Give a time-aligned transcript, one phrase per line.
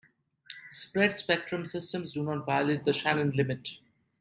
[0.71, 3.69] Spread spectrum systems do not violate the Shannon limit.